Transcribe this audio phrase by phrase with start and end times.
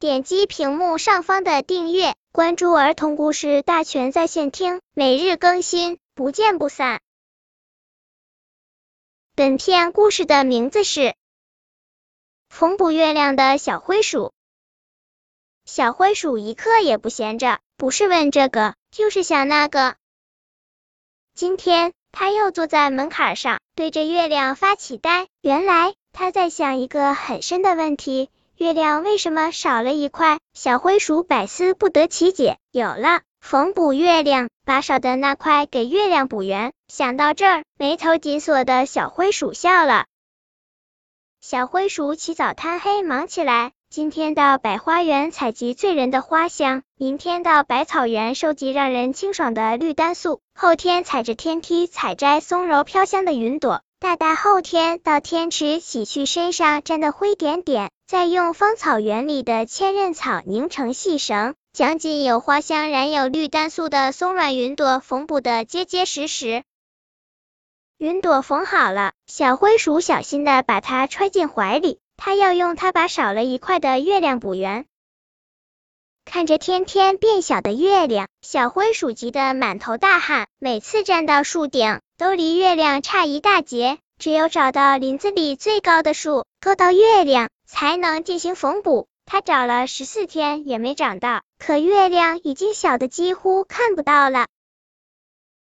[0.00, 7.00] 点击屏幕上方的订阅，关注儿童故事大全在线听，每日更新，不见不散。
[9.34, 11.00] 本片故事的名字是
[12.48, 14.26] 《缝补月亮的小灰鼠》。
[15.64, 19.96] 小灰鼠一刻也不闲着，不是问这个，就是想那个。
[21.34, 25.26] 今天，他又坐在门槛上，对着月亮发起呆。
[25.40, 25.96] 原来。
[26.10, 28.28] 他在想一个很深的问题：
[28.58, 30.40] 月亮为什么少了一块？
[30.52, 32.58] 小灰鼠百思不得其解。
[32.72, 36.72] 有了，缝补月亮，把少的那块给月亮补圆。
[36.88, 40.06] 想到这儿，眉头紧锁的小灰鼠笑了。
[41.40, 53.82] 小灰鼠起早贪黑忙起来，今天到百花园采集醉人的花香，明天到百草园收集让人清爽的绿丹素，后天踩着天梯采摘松柔飘香的云朵。
[54.00, 66.62] 大大后天到天池洗去身上沾的灰点点，再用芳草园里的千仞草拧成细绳，将仅有花香染有绿丹素的松软云朵缝补的结结实实。
[67.98, 74.86] 云朵缝好了，小灰鼠小心的把它揣进怀里，它要用它把少了一块的月亮补圆。
[76.24, 82.00] 看着天天变小的月亮，小灰鼠急得满头大汗，每次站到树顶。
[82.18, 89.06] 都离月亮差一大截，只有找到林子里最高的树，够到月亮，才能进行缝补。
[89.24, 94.48] 他找了十四天也没找到，可月亮已经小的几乎看不到了。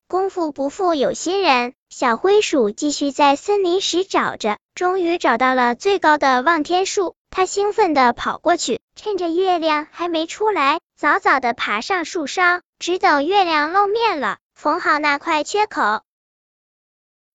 [0.08, 7.14] 功夫不负有心人，小灰鼠继续在森林时找着，终于找到了最高的望天树。
[7.30, 16.02] 他兴奋地跑过去，趁着月亮还没出来，早早的爬上树梢，只等月亮露面了，缝好那块缺口。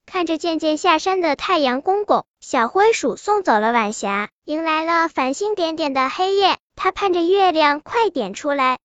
[0.07, 6.57] 看着渐渐下山的太阳公公，小灰鼠送走了晚霞，迎来了繁星点点的黑夜。
[6.77, 8.79] 它盼着月亮快点出来。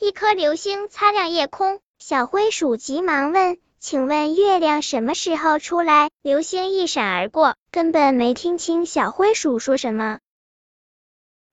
[0.00, 10.20] 一颗流星擦亮夜空，小灰鼠急忙问：“请问月亮什么时候出来？”流星一闪而过，根本没听清小灰鼠说什么。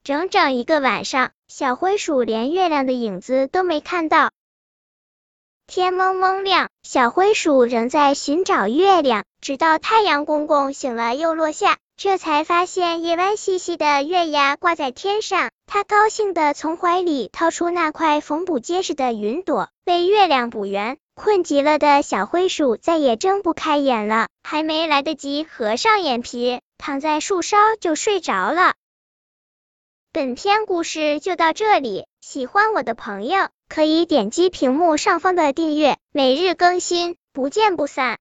[0.01, 4.31] 整整一个晚上，小灰鼠连月亮的影子都没看到。
[5.69, 15.51] 天蒙蒙亮，小灰鼠仍在寻找月亮，直到太阳公公醒了又落下，这才发现一弯细细的月牙挂在天上。
[15.67, 20.97] 他高兴的从怀里掏出那块缝补结实的云朵，为月亮补圆。
[21.13, 28.73] 困极了的小灰鼠再也睁不开眼了，还没来得及合上眼皮，躺在树梢就睡着了。
[30.11, 38.17] 本篇故事就到这里，喜欢我的朋友可以点击屏幕上方的订阅，每日更新，不见不散。